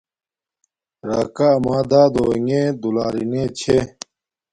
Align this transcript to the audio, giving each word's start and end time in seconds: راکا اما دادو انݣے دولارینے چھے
راکا 1.07 1.47
اما 1.59 1.77
دادو 1.89 2.23
انݣے 2.35 2.61
دولارینے 2.81 3.43
چھے 3.59 3.77